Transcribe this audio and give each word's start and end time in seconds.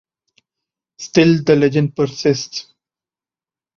Still, 0.97 1.43
the 1.43 1.55
legend 1.57 1.95
persists. 1.95 2.73